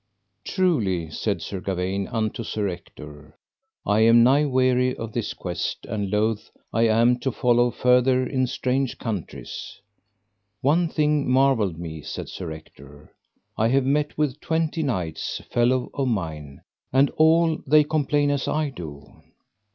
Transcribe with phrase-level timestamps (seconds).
[0.43, 3.37] Truly, said Sir Gawaine unto Sir Ector,
[3.85, 8.47] I am nigh weary of this quest, and loath I am to follow further in
[8.47, 9.79] strange countries.
[10.61, 13.13] One thing marvelled me, said Sir Ector,
[13.55, 16.61] I have met with twenty knights, fellows of mine,
[16.91, 19.05] and all they complain as I do.